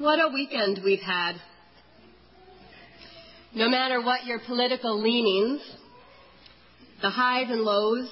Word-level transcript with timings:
What 0.00 0.18
a 0.18 0.32
weekend 0.32 0.80
we've 0.82 0.98
had. 1.02 1.34
No 3.54 3.68
matter 3.68 4.00
what 4.00 4.24
your 4.24 4.38
political 4.46 4.98
leanings, 4.98 5.60
the 7.02 7.10
highs 7.10 7.50
and 7.50 7.60
lows, 7.60 8.08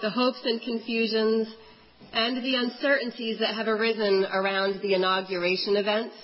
the 0.00 0.10
hopes 0.10 0.38
and 0.44 0.62
confusions, 0.62 1.48
and 2.12 2.36
the 2.36 2.54
uncertainties 2.54 3.40
that 3.40 3.56
have 3.56 3.66
arisen 3.66 4.26
around 4.32 4.80
the 4.80 4.94
inauguration 4.94 5.74
events 5.74 6.14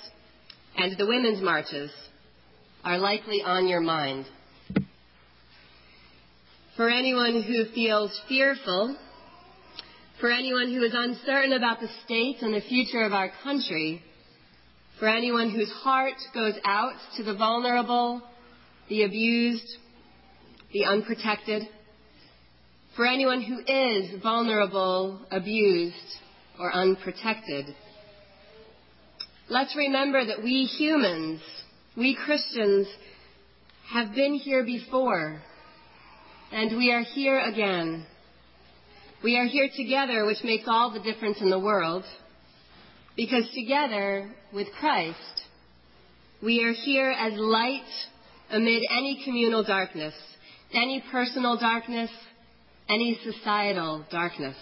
and 0.77 0.97
the 0.97 1.05
women's 1.05 1.41
marches 1.41 1.91
are 2.85 2.97
likely 2.97 3.41
on 3.43 3.67
your 3.67 3.81
mind. 3.81 4.25
For 6.77 6.89
anyone 6.89 7.43
who 7.43 7.65
feels 7.73 8.17
fearful, 8.29 8.95
for 10.21 10.31
anyone 10.31 10.73
who 10.73 10.81
is 10.83 10.93
uncertain 10.95 11.51
about 11.51 11.81
the 11.81 11.89
state 12.05 12.37
and 12.39 12.53
the 12.53 12.61
future 12.61 13.03
of 13.03 13.11
our 13.11 13.29
country, 13.43 14.01
for 14.99 15.07
anyone 15.07 15.49
whose 15.49 15.71
heart 15.71 16.15
goes 16.33 16.55
out 16.63 16.95
to 17.17 17.23
the 17.23 17.35
vulnerable, 17.35 18.21
the 18.89 19.03
abused, 19.03 19.77
the 20.71 20.85
unprotected, 20.85 21.67
for 22.95 23.05
anyone 23.05 23.41
who 23.41 23.59
is 23.59 24.21
vulnerable, 24.21 25.19
abused, 25.31 25.95
or 26.59 26.71
unprotected. 26.71 27.65
Let's 29.49 29.75
remember 29.75 30.25
that 30.25 30.41
we 30.41 30.63
humans, 30.63 31.41
we 31.97 32.15
Christians, 32.15 32.87
have 33.91 34.15
been 34.15 34.35
here 34.35 34.63
before, 34.63 35.41
and 36.51 36.77
we 36.77 36.91
are 36.91 37.03
here 37.03 37.39
again. 37.39 38.05
We 39.23 39.37
are 39.37 39.45
here 39.45 39.69
together, 39.75 40.25
which 40.25 40.43
makes 40.43 40.65
all 40.67 40.91
the 40.91 40.99
difference 40.99 41.41
in 41.41 41.49
the 41.49 41.59
world. 41.59 42.05
Because 43.15 43.45
together 43.53 44.29
with 44.53 44.67
Christ, 44.79 45.41
we 46.43 46.63
are 46.63 46.73
here 46.73 47.11
as 47.11 47.33
light 47.37 47.81
amid 48.51 48.83
any 48.91 49.21
communal 49.23 49.63
darkness, 49.63 50.13
any 50.73 51.01
personal 51.11 51.57
darkness, 51.57 52.09
any 52.89 53.17
societal 53.23 54.05
darkness. 54.11 54.57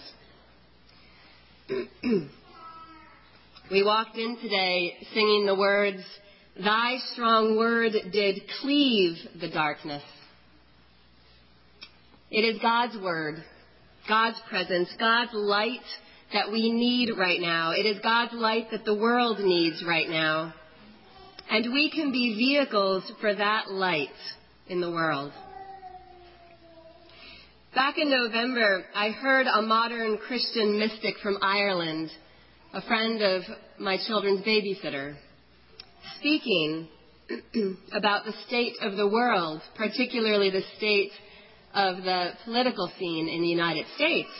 we 1.68 2.28
walked 3.82 4.16
in 4.16 4.36
today 4.40 4.98
singing 5.12 5.46
the 5.46 5.56
words, 5.56 6.02
Thy 6.56 6.98
strong 7.12 7.58
word 7.58 7.92
did 8.12 8.42
cleave 8.60 9.16
the 9.40 9.50
darkness. 9.50 10.04
It 12.30 12.42
is 12.42 12.62
God's 12.62 12.96
word, 13.02 13.42
God's 14.08 14.38
presence, 14.48 14.88
God's 14.98 15.32
light 15.34 15.80
that 16.34 16.50
we 16.50 16.72
need 16.72 17.10
right 17.16 17.40
now. 17.40 17.70
It 17.70 17.86
is 17.86 17.98
God's 18.02 18.34
light 18.34 18.66
that 18.72 18.84
the 18.84 18.94
world 18.94 19.38
needs 19.38 19.82
right 19.86 20.08
now. 20.08 20.52
And 21.48 21.72
we 21.72 21.90
can 21.90 22.10
be 22.10 22.34
vehicles 22.36 23.04
for 23.20 23.32
that 23.32 23.70
light 23.70 24.08
in 24.66 24.80
the 24.80 24.90
world. 24.90 25.32
Back 27.72 27.98
in 27.98 28.10
November, 28.10 28.84
I 28.94 29.10
heard 29.10 29.46
a 29.46 29.62
modern 29.62 30.18
Christian 30.18 30.78
mystic 30.78 31.14
from 31.22 31.38
Ireland, 31.40 32.10
a 32.72 32.82
friend 32.82 33.22
of 33.22 33.42
my 33.78 33.96
children's 34.04 34.44
babysitter, 34.44 35.14
speaking 36.18 36.88
about 37.92 38.24
the 38.24 38.34
state 38.48 38.74
of 38.82 38.96
the 38.96 39.08
world, 39.08 39.60
particularly 39.76 40.50
the 40.50 40.62
state 40.76 41.12
of 41.74 41.98
the 41.98 42.30
political 42.44 42.90
scene 42.98 43.28
in 43.28 43.40
the 43.40 43.48
United 43.48 43.86
States. 43.94 44.30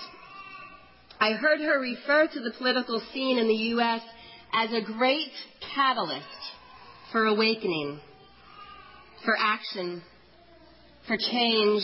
I 1.25 1.33
heard 1.33 1.59
her 1.59 1.81
refer 1.81 2.27
to 2.27 2.41
the 2.41 2.51
political 2.59 3.01
scene 3.15 3.39
in 3.39 3.49
the 3.49 3.55
U.S. 3.55 4.03
as 4.53 4.71
a 4.75 4.83
great 4.83 5.33
catalyst 5.75 6.27
for 7.11 7.25
awakening, 7.25 7.99
for 9.25 9.35
action, 9.41 10.03
for 11.07 11.17
change, 11.17 11.83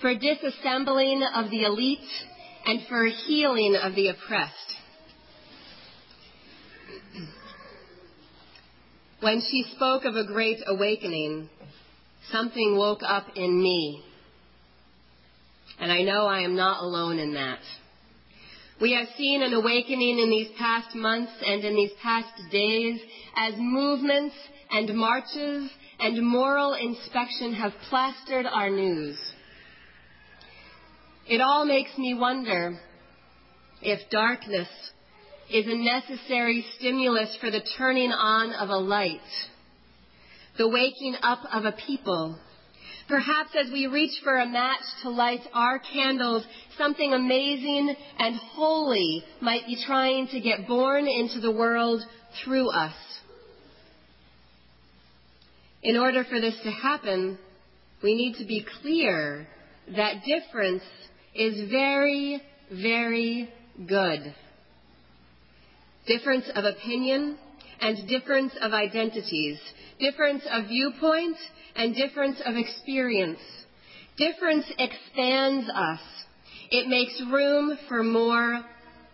for 0.00 0.14
disassembling 0.14 1.22
of 1.34 1.50
the 1.50 1.64
elite, 1.64 1.98
and 2.64 2.86
for 2.88 3.04
healing 3.26 3.74
of 3.82 3.96
the 3.96 4.10
oppressed. 4.10 4.54
When 9.18 9.40
she 9.40 9.64
spoke 9.74 10.04
of 10.04 10.14
a 10.14 10.24
great 10.24 10.60
awakening, 10.68 11.50
something 12.30 12.76
woke 12.76 13.02
up 13.04 13.26
in 13.34 13.60
me. 13.60 14.04
And 15.80 15.90
I 15.90 16.02
know 16.02 16.26
I 16.28 16.42
am 16.42 16.54
not 16.54 16.80
alone 16.80 17.18
in 17.18 17.34
that. 17.34 17.58
We 18.82 18.94
have 18.94 19.06
seen 19.16 19.44
an 19.44 19.54
awakening 19.54 20.18
in 20.18 20.28
these 20.28 20.50
past 20.58 20.92
months 20.96 21.30
and 21.46 21.64
in 21.64 21.76
these 21.76 21.92
past 22.02 22.26
days 22.50 23.00
as 23.36 23.54
movements 23.56 24.34
and 24.72 24.92
marches 24.96 25.70
and 26.00 26.26
moral 26.26 26.74
inspection 26.74 27.52
have 27.52 27.70
plastered 27.88 28.44
our 28.44 28.70
news. 28.70 29.16
It 31.28 31.40
all 31.40 31.64
makes 31.64 31.96
me 31.96 32.14
wonder 32.14 32.76
if 33.82 34.00
darkness 34.10 34.66
is 35.48 35.64
a 35.68 35.76
necessary 35.76 36.66
stimulus 36.76 37.36
for 37.40 37.52
the 37.52 37.62
turning 37.78 38.10
on 38.10 38.52
of 38.52 38.68
a 38.68 38.78
light, 38.78 39.20
the 40.58 40.66
waking 40.66 41.14
up 41.22 41.38
of 41.52 41.66
a 41.66 41.76
people 41.86 42.36
Perhaps 43.08 43.50
as 43.58 43.70
we 43.72 43.86
reach 43.86 44.12
for 44.22 44.36
a 44.36 44.46
match 44.46 44.82
to 45.02 45.10
light 45.10 45.40
our 45.52 45.78
candles, 45.78 46.44
something 46.78 47.12
amazing 47.12 47.94
and 48.18 48.36
holy 48.36 49.24
might 49.40 49.66
be 49.66 49.76
trying 49.84 50.28
to 50.28 50.40
get 50.40 50.66
born 50.66 51.06
into 51.06 51.40
the 51.40 51.50
world 51.50 52.02
through 52.44 52.70
us. 52.70 52.94
In 55.82 55.96
order 55.96 56.24
for 56.24 56.40
this 56.40 56.54
to 56.62 56.70
happen, 56.70 57.38
we 58.02 58.14
need 58.14 58.36
to 58.36 58.44
be 58.44 58.64
clear 58.80 59.48
that 59.96 60.22
difference 60.24 60.84
is 61.34 61.70
very, 61.70 62.40
very 62.70 63.52
good. 63.88 64.34
Difference 66.06 66.48
of 66.54 66.64
opinion 66.64 67.36
and 67.80 68.08
difference 68.08 68.52
of 68.60 68.72
identities, 68.72 69.58
difference 69.98 70.44
of 70.50 70.66
viewpoint 70.66 71.36
and 71.76 71.94
difference 71.94 72.40
of 72.44 72.56
experience. 72.56 73.40
Difference 74.16 74.66
expands 74.78 75.68
us. 75.70 76.00
It 76.70 76.88
makes 76.88 77.20
room 77.30 77.78
for 77.88 78.02
more 78.02 78.62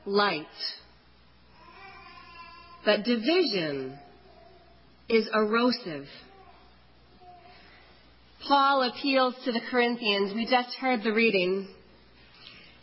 light. 0.04 0.46
But 2.84 3.04
division 3.04 3.98
is 5.08 5.28
erosive. 5.32 6.06
Paul 8.46 8.90
appeals 8.90 9.34
to 9.44 9.52
the 9.52 9.60
Corinthians, 9.70 10.32
we 10.34 10.46
just 10.46 10.75
heard 10.76 11.02
the 11.02 11.12
reading, 11.12 11.69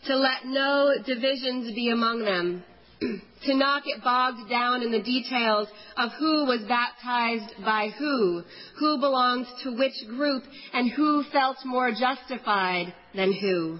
to 0.06 0.16
let 0.16 0.44
no 0.44 0.94
divisions 1.04 1.74
be 1.74 1.90
among 1.90 2.20
them 2.20 2.62
to 3.00 3.54
not 3.54 3.84
get 3.84 4.02
bogged 4.02 4.48
down 4.48 4.82
in 4.82 4.90
the 4.90 5.02
details 5.02 5.68
of 5.96 6.10
who 6.18 6.46
was 6.46 6.62
baptized 6.68 7.52
by 7.64 7.88
who, 7.98 8.42
who 8.78 8.98
belonged 8.98 9.46
to 9.62 9.76
which 9.76 9.94
group, 10.08 10.42
and 10.72 10.90
who 10.90 11.22
felt 11.32 11.58
more 11.64 11.92
justified 11.92 12.92
than 13.14 13.32
who. 13.32 13.78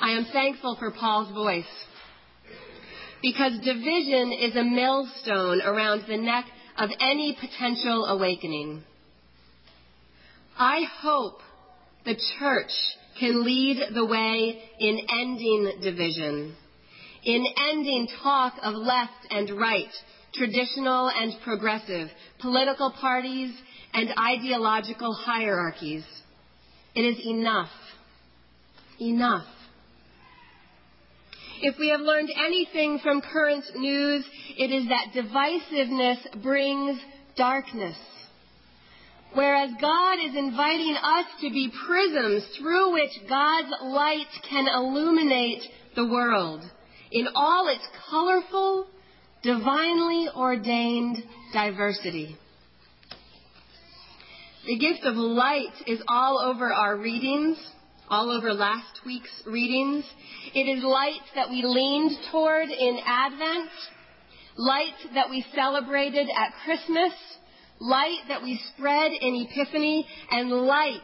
I 0.00 0.10
am 0.10 0.26
thankful 0.32 0.76
for 0.78 0.90
Paul's 0.90 1.32
voice 1.32 1.64
because 3.22 3.52
division 3.58 4.32
is 4.32 4.56
a 4.56 4.64
millstone 4.64 5.60
around 5.60 6.04
the 6.08 6.16
neck 6.16 6.46
of 6.78 6.88
any 7.00 7.36
potential 7.38 8.06
awakening. 8.06 8.82
I 10.58 10.82
hope 11.00 11.40
the 12.04 12.18
church 12.38 12.72
can 13.18 13.44
lead 13.44 13.94
the 13.94 14.06
way 14.06 14.62
in 14.78 15.00
ending 15.12 15.80
division 15.82 16.56
in 17.24 17.44
ending 17.70 18.08
talk 18.22 18.54
of 18.62 18.74
left 18.74 19.26
and 19.30 19.50
right, 19.58 19.92
traditional 20.34 21.10
and 21.10 21.34
progressive, 21.42 22.08
political 22.40 22.92
parties 23.00 23.52
and 23.92 24.08
ideological 24.18 25.12
hierarchies. 25.12 26.04
It 26.94 27.02
is 27.02 27.26
enough. 27.26 27.70
Enough. 29.00 29.46
If 31.62 31.78
we 31.78 31.88
have 31.90 32.00
learned 32.00 32.30
anything 32.34 33.00
from 33.02 33.20
current 33.20 33.64
news, 33.76 34.24
it 34.56 34.70
is 34.70 34.88
that 34.88 35.12
divisiveness 35.14 36.42
brings 36.42 36.98
darkness. 37.36 37.96
Whereas 39.34 39.70
God 39.80 40.14
is 40.26 40.34
inviting 40.36 40.96
us 40.96 41.26
to 41.42 41.50
be 41.50 41.70
prisms 41.86 42.44
through 42.58 42.94
which 42.94 43.10
God's 43.28 43.68
light 43.82 44.26
can 44.48 44.66
illuminate 44.74 45.62
the 45.94 46.06
world 46.06 46.62
in 47.10 47.28
all 47.34 47.68
its 47.68 47.86
colorful, 48.10 48.86
divinely 49.42 50.28
ordained 50.34 51.22
diversity. 51.52 52.36
The 54.66 54.78
gift 54.78 55.04
of 55.04 55.16
light 55.16 55.72
is 55.86 56.00
all 56.06 56.38
over 56.38 56.72
our 56.72 56.96
readings, 56.96 57.56
all 58.08 58.30
over 58.30 58.52
last 58.52 59.00
week's 59.06 59.30
readings. 59.46 60.04
It 60.54 60.78
is 60.78 60.84
light 60.84 61.20
that 61.34 61.48
we 61.48 61.62
leaned 61.62 62.12
toward 62.30 62.68
in 62.68 62.98
Advent, 63.04 63.70
light 64.56 64.94
that 65.14 65.30
we 65.30 65.44
celebrated 65.54 66.28
at 66.28 66.52
Christmas, 66.64 67.12
light 67.80 68.20
that 68.28 68.42
we 68.42 68.60
spread 68.76 69.12
in 69.12 69.46
Epiphany, 69.48 70.06
and 70.30 70.50
light 70.50 71.00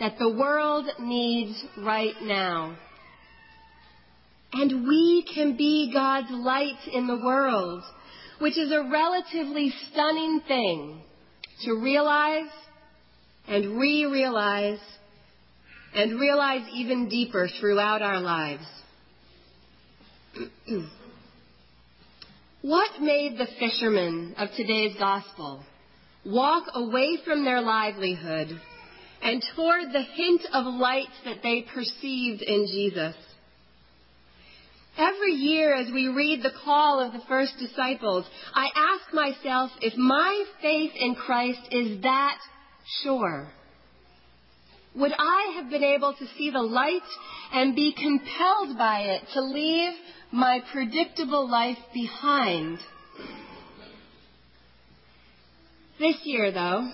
that 0.00 0.18
the 0.18 0.30
world 0.30 0.86
needs 1.00 1.62
right 1.76 2.14
now. 2.22 2.76
And 4.56 4.86
we 4.86 5.26
can 5.34 5.56
be 5.56 5.90
God's 5.92 6.30
light 6.30 6.78
in 6.92 7.08
the 7.08 7.18
world, 7.18 7.82
which 8.38 8.56
is 8.56 8.70
a 8.70 8.88
relatively 8.88 9.74
stunning 9.90 10.42
thing 10.46 11.02
to 11.64 11.72
realize 11.74 12.50
and 13.48 13.80
re-realize 13.80 14.78
and 15.92 16.20
realize 16.20 16.62
even 16.72 17.08
deeper 17.08 17.48
throughout 17.60 18.00
our 18.00 18.20
lives. 18.20 18.64
what 22.62 23.00
made 23.00 23.36
the 23.36 23.48
fishermen 23.58 24.34
of 24.38 24.50
today's 24.56 24.96
gospel 24.98 25.64
walk 26.24 26.64
away 26.74 27.18
from 27.24 27.44
their 27.44 27.60
livelihood 27.60 28.48
and 29.20 29.44
toward 29.56 29.92
the 29.92 30.02
hint 30.14 30.42
of 30.52 30.64
light 30.74 31.08
that 31.24 31.42
they 31.42 31.64
perceived 31.74 32.42
in 32.42 32.66
Jesus? 32.66 33.16
Every 34.96 35.32
year 35.32 35.74
as 35.74 35.90
we 35.92 36.06
read 36.06 36.42
the 36.42 36.52
call 36.64 37.00
of 37.00 37.12
the 37.12 37.26
first 37.26 37.54
disciples, 37.58 38.24
I 38.54 38.68
ask 38.76 39.12
myself 39.12 39.72
if 39.80 39.96
my 39.96 40.44
faith 40.62 40.92
in 40.94 41.16
Christ 41.16 41.60
is 41.72 42.00
that 42.02 42.38
sure. 43.02 43.50
Would 44.94 45.12
I 45.18 45.54
have 45.56 45.70
been 45.70 45.82
able 45.82 46.14
to 46.14 46.26
see 46.38 46.50
the 46.50 46.62
light 46.62 47.02
and 47.52 47.74
be 47.74 47.92
compelled 47.92 48.78
by 48.78 49.00
it 49.00 49.22
to 49.34 49.42
leave 49.42 49.94
my 50.30 50.60
predictable 50.72 51.50
life 51.50 51.78
behind? 51.92 52.78
This 55.98 56.16
year, 56.22 56.52
though, 56.52 56.88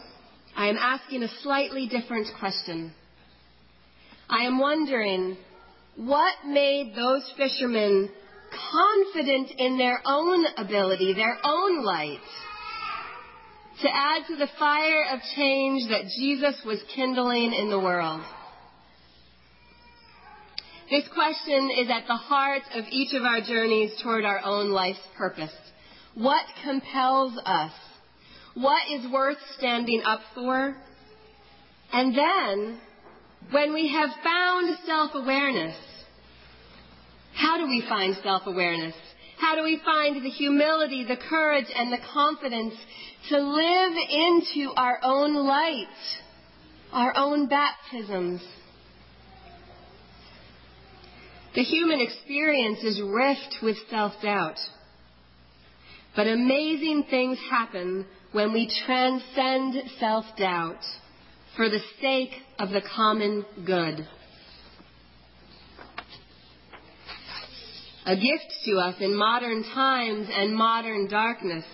I 0.56 0.68
am 0.68 0.76
asking 0.78 1.22
a 1.22 1.28
slightly 1.42 1.86
different 1.86 2.28
question. 2.38 2.94
I 4.30 4.44
am 4.44 4.58
wondering 4.58 5.36
what 6.06 6.34
made 6.46 6.94
those 6.96 7.30
fishermen 7.36 8.08
confident 8.72 9.50
in 9.58 9.76
their 9.76 10.00
own 10.06 10.46
ability, 10.56 11.12
their 11.12 11.36
own 11.44 11.84
light, 11.84 12.20
to 13.82 13.88
add 13.92 14.22
to 14.28 14.36
the 14.36 14.48
fire 14.58 15.04
of 15.12 15.20
change 15.36 15.90
that 15.90 16.04
Jesus 16.18 16.58
was 16.64 16.78
kindling 16.94 17.52
in 17.52 17.68
the 17.68 17.78
world? 17.78 18.22
This 20.90 21.04
question 21.14 21.70
is 21.78 21.90
at 21.90 22.06
the 22.08 22.16
heart 22.16 22.62
of 22.74 22.84
each 22.90 23.14
of 23.14 23.22
our 23.22 23.42
journeys 23.42 23.92
toward 24.02 24.24
our 24.24 24.40
own 24.42 24.70
life's 24.70 24.98
purpose. 25.18 25.54
What 26.14 26.44
compels 26.64 27.38
us? 27.44 27.72
What 28.54 28.82
is 28.90 29.12
worth 29.12 29.38
standing 29.58 30.02
up 30.04 30.20
for? 30.34 30.74
And 31.92 32.16
then, 32.16 32.80
when 33.50 33.74
we 33.74 33.92
have 33.92 34.10
found 34.24 34.78
self-awareness, 34.86 35.76
how 37.40 37.56
do 37.56 37.66
we 37.66 37.82
find 37.88 38.14
self-awareness? 38.22 38.94
How 39.38 39.54
do 39.56 39.62
we 39.62 39.80
find 39.82 40.22
the 40.22 40.28
humility, 40.28 41.04
the 41.04 41.16
courage, 41.16 41.68
and 41.74 41.90
the 41.90 41.98
confidence 42.12 42.74
to 43.30 43.38
live 43.38 43.92
into 44.10 44.72
our 44.76 44.98
own 45.02 45.34
light, 45.34 45.86
our 46.92 47.16
own 47.16 47.48
baptisms? 47.48 48.42
The 51.54 51.62
human 51.62 52.00
experience 52.00 52.80
is 52.84 53.00
rift 53.00 53.56
with 53.62 53.76
self-doubt. 53.88 54.58
But 56.14 56.26
amazing 56.26 57.06
things 57.08 57.38
happen 57.50 58.06
when 58.32 58.52
we 58.52 58.70
transcend 58.84 59.74
self-doubt 59.98 60.84
for 61.56 61.70
the 61.70 61.80
sake 62.00 62.32
of 62.58 62.70
the 62.70 62.82
common 62.94 63.46
good. 63.64 64.06
A 68.06 68.16
gift 68.16 68.54
to 68.64 68.78
us 68.78 68.94
in 69.00 69.14
modern 69.14 69.62
times 69.62 70.28
and 70.32 70.54
modern 70.54 71.08
darkness 71.08 71.64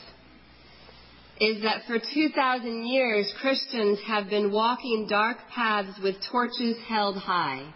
is 1.41 1.63
that 1.63 1.83
for 1.87 1.99
2,000 1.99 2.87
years 2.87 3.33
Christians 3.41 4.01
have 4.07 4.29
been 4.29 4.51
walking 4.51 5.07
dark 5.09 5.37
paths 5.55 5.99
with 6.03 6.17
torches 6.31 6.77
held 6.89 7.17
high. 7.17 7.73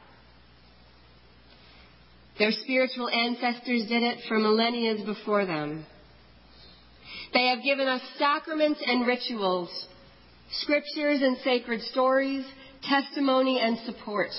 Their 2.38 2.52
spiritual 2.52 3.08
ancestors 3.08 3.86
did 3.86 4.02
it 4.02 4.18
for 4.26 4.38
millennia 4.38 5.04
before 5.04 5.44
them. 5.44 5.84
They 7.34 7.48
have 7.48 7.62
given 7.62 7.86
us 7.86 8.00
sacraments 8.18 8.80
and 8.84 9.06
rituals, 9.06 9.68
scriptures 10.62 11.20
and 11.22 11.36
sacred 11.44 11.82
stories, 11.82 12.44
testimony 12.82 13.60
and 13.60 13.78
support. 13.84 14.30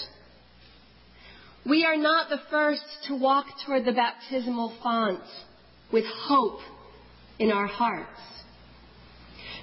We 1.68 1.86
are 1.86 1.98
not 1.98 2.30
the 2.30 2.42
first 2.50 2.84
to 3.08 3.16
walk 3.16 3.46
toward 3.66 3.86
the 3.86 3.92
baptismal 3.92 4.74
font 4.82 5.22
with 5.92 6.06
hope 6.06 6.60
in 7.40 7.52
our 7.52 7.68
hearts. 7.68 8.20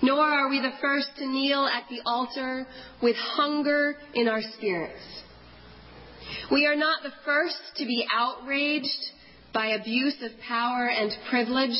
Nor 0.00 0.20
are 0.20 0.48
we 0.48 0.60
the 0.60 0.76
first 0.80 1.08
to 1.18 1.26
kneel 1.26 1.66
at 1.66 1.84
the 1.90 2.00
altar 2.06 2.66
with 3.02 3.16
hunger 3.16 3.96
in 4.14 4.28
our 4.28 4.42
spirits. 4.56 5.02
We 6.52 6.66
are 6.66 6.76
not 6.76 7.02
the 7.02 7.12
first 7.24 7.56
to 7.76 7.84
be 7.84 8.06
outraged 8.14 8.86
by 9.52 9.68
abuse 9.68 10.16
of 10.22 10.30
power 10.46 10.88
and 10.88 11.10
privilege 11.28 11.76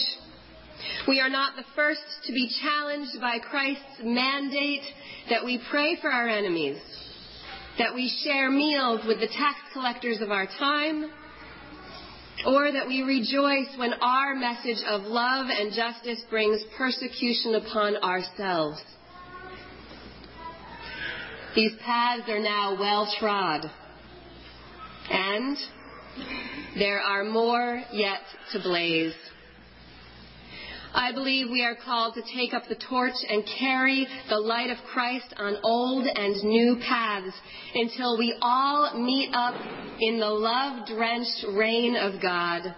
we 1.07 1.21
are 1.21 1.29
not 1.29 1.57
the 1.57 1.65
first 1.75 2.03
to 2.27 2.33
be 2.33 2.51
challenged 2.63 3.21
by 3.21 3.39
Christ's 3.39 4.03
mandate 4.03 4.83
that 5.31 5.45
we 5.45 5.61
pray 5.71 5.97
for 6.01 6.11
our 6.11 6.29
enemies, 6.29 6.79
that 7.79 7.95
we 7.95 8.13
share 8.25 8.51
meals 8.51 9.01
with 9.07 9.21
the 9.21 9.29
tax 9.29 9.59
collectors 9.73 10.21
of 10.21 10.31
our 10.31 10.47
time, 10.47 11.11
or 12.47 12.73
that 12.73 12.87
we 12.87 13.03
rejoice 13.03 13.69
when 13.77 13.93
our 13.95 14.35
message 14.35 14.83
of 14.87 15.03
love 15.03 15.47
and 15.49 15.73
justice 15.73 16.21
brings 16.29 16.61
persecution 16.77 17.55
upon 17.55 17.97
ourselves. 17.97 18.81
These 21.55 21.73
paths 21.85 22.29
are 22.29 22.41
now 22.41 22.77
well 22.79 23.13
trod, 23.19 23.65
and 25.11 25.57
there 26.79 27.01
are 27.01 27.25
more 27.25 27.83
yet 27.93 28.21
to 28.53 28.61
blaze. 28.61 29.15
I 30.99 31.13
believe 31.13 31.49
we 31.49 31.63
are 31.63 31.77
called 31.77 32.15
to 32.15 32.23
take 32.35 32.53
up 32.53 32.65
the 32.69 32.75
torch 32.75 33.15
and 33.29 33.45
carry 33.57 34.05
the 34.29 34.41
light 34.41 34.69
of 34.69 34.79
Christ 34.93 35.33
on 35.37 35.57
old 35.63 36.05
and 36.09 36.35
new 36.43 36.77
paths 36.85 37.37
until 37.73 38.19
we 38.19 38.37
all 38.43 38.99
meet 38.99 39.33
up 39.33 39.55
in 40.01 40.19
the 40.19 40.29
love 40.29 40.89
drenched 40.89 41.47
reign 41.57 41.95
of 41.95 42.21
God, 42.21 42.75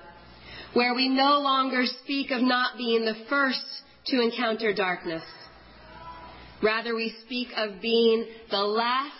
where 0.75 0.95
we 0.95 1.09
no 1.09 1.41
longer 1.41 1.85
speak 2.05 2.31
of 2.31 2.43
not 2.43 2.77
being 2.77 3.07
the 3.07 3.25
first 3.31 3.65
to 4.09 4.21
encounter 4.21 4.75
darkness. 4.75 5.23
Rather, 6.63 6.95
we 6.95 7.15
speak 7.25 7.49
of 7.57 7.81
being 7.81 8.27
the 8.51 8.63
last 8.63 9.15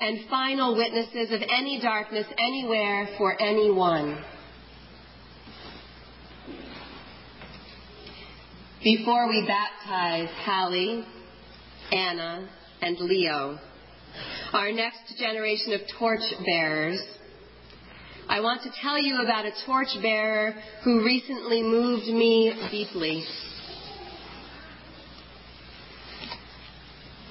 and 0.00 0.28
final 0.28 0.76
witnesses 0.76 1.32
of 1.32 1.40
any 1.48 1.80
darkness 1.80 2.26
anywhere 2.38 3.08
for 3.16 3.40
anyone. 3.40 4.22
Before 8.84 9.26
we 9.30 9.46
baptize 9.46 10.28
Hallie, 10.44 11.06
Anna, 11.90 12.46
and 12.82 13.00
Leo, 13.00 13.58
our 14.52 14.72
next 14.72 15.16
generation 15.18 15.72
of 15.72 15.80
torch 15.98 16.20
bearers, 16.44 17.00
I 18.28 18.40
want 18.40 18.60
to 18.64 18.70
tell 18.82 18.98
you 18.98 19.22
about 19.22 19.46
a 19.46 19.52
torch 19.64 19.88
bearer 20.02 20.54
who 20.82 21.02
recently 21.02 21.62
moved 21.62 22.08
me 22.08 22.52
deeply. 22.70 23.24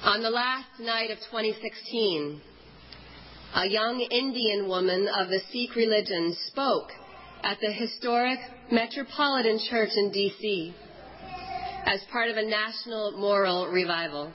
On 0.02 0.24
the 0.24 0.30
last 0.30 0.80
night 0.80 1.12
of 1.12 1.18
2016, 1.18 2.40
a 3.54 3.66
young 3.68 4.00
Indian 4.00 4.66
woman 4.66 5.06
of 5.06 5.28
the 5.28 5.38
Sikh 5.52 5.76
religion 5.76 6.36
spoke 6.48 6.90
at 7.44 7.58
the 7.60 7.70
historic 7.70 8.40
Metropolitan 8.72 9.60
Church 9.70 9.90
in 9.94 10.10
D.C 10.10 10.74
as 11.86 12.00
part 12.10 12.30
of 12.30 12.36
a 12.36 12.44
national 12.44 13.12
moral 13.12 13.66
revival. 13.66 14.32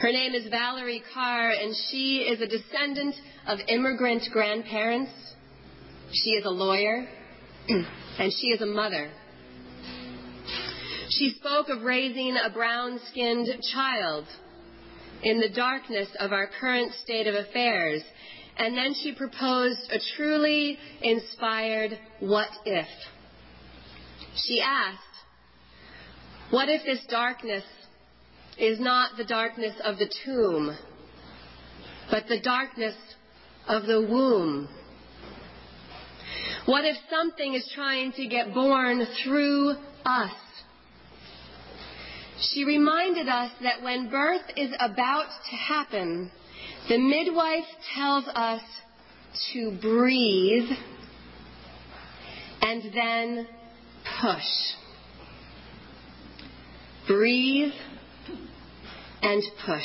Her 0.00 0.12
name 0.12 0.34
is 0.34 0.44
Valarie 0.50 1.02
Kaur, 1.14 1.52
and 1.60 1.74
she 1.90 2.18
is 2.18 2.40
a 2.40 2.46
descendant 2.46 3.14
of 3.46 3.58
immigrant 3.68 4.22
grandparents. 4.32 5.10
She 6.12 6.30
is 6.30 6.44
a 6.44 6.50
lawyer, 6.50 7.08
and 7.68 8.32
she 8.32 8.48
is 8.48 8.60
a 8.60 8.66
mother. 8.66 9.10
She 11.10 11.34
spoke 11.38 11.68
of 11.68 11.82
raising 11.82 12.36
a 12.36 12.50
brown 12.50 13.00
skinned 13.10 13.48
child 13.72 14.26
in 15.22 15.40
the 15.40 15.48
darkness 15.48 16.08
of 16.20 16.32
our 16.32 16.48
current 16.60 16.92
state 17.02 17.26
of 17.26 17.34
affairs, 17.34 18.02
and 18.56 18.76
then 18.76 18.94
she 19.02 19.14
proposed 19.14 19.80
a 19.90 19.98
truly 20.16 20.78
inspired 21.02 21.98
what 22.20 22.48
if. 22.64 22.86
She 24.46 24.60
asked, 24.60 25.07
What 26.50 26.70
if 26.70 26.82
this 26.84 27.04
darkness 27.10 27.64
is 28.58 28.80
not 28.80 29.18
the 29.18 29.24
darkness 29.24 29.74
of 29.84 29.98
the 29.98 30.10
tomb, 30.24 30.76
but 32.10 32.26
the 32.26 32.40
darkness 32.40 32.94
of 33.66 33.86
the 33.86 34.00
womb? 34.00 34.68
What 36.64 36.84
if 36.86 36.96
something 37.10 37.54
is 37.54 37.70
trying 37.74 38.12
to 38.12 38.26
get 38.26 38.54
born 38.54 39.06
through 39.22 39.74
us? 40.06 40.32
She 42.40 42.64
reminded 42.64 43.28
us 43.28 43.50
that 43.62 43.82
when 43.82 44.08
birth 44.08 44.42
is 44.56 44.70
about 44.80 45.26
to 45.50 45.56
happen, 45.56 46.30
the 46.88 46.98
midwife 46.98 47.64
tells 47.94 48.24
us 48.28 48.62
to 49.52 49.76
breathe 49.82 50.70
and 52.62 52.82
then 52.94 53.46
push. 54.20 54.44
Breathe 57.08 57.72
and 59.22 59.42
push. 59.64 59.82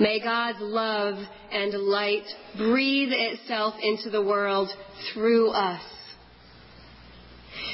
May 0.00 0.18
God's 0.20 0.58
love 0.60 1.14
and 1.52 1.72
light 1.74 2.24
breathe 2.56 3.10
itself 3.12 3.74
into 3.82 4.10
the 4.10 4.22
world 4.22 4.70
through 5.12 5.50
us. 5.50 5.82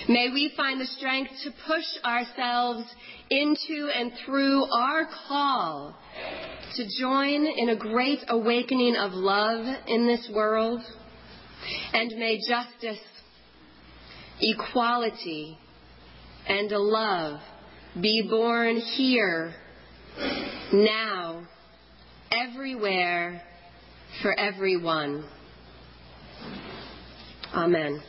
May 0.09 0.31
we 0.33 0.53
find 0.57 0.81
the 0.81 0.87
strength 0.87 1.31
to 1.45 1.51
push 1.67 1.85
ourselves 2.05 2.85
into 3.31 3.91
and 3.95 4.13
through 4.25 4.65
our 4.73 5.09
call 5.29 5.97
to 6.75 6.85
join 7.01 7.47
in 7.47 7.69
a 7.69 7.77
great 7.77 8.21
awakening 8.29 8.97
of 8.97 9.13
love 9.13 9.65
in 9.87 10.07
this 10.07 10.29
world. 10.35 10.81
And 11.93 12.11
may 12.19 12.39
justice, 12.49 12.99
equality, 14.43 15.57
and 16.47 16.71
love 16.71 17.41
be 18.01 18.27
born 18.29 18.77
here, 18.77 19.55
now, 20.73 21.47
everywhere, 22.31 23.43
for 24.23 24.39
everyone. 24.39 25.25
Amen. 27.55 28.03